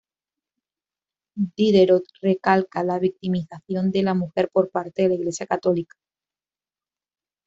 [1.35, 5.95] Diderot recalca la victimización de la mujer por parte de la Iglesia católica.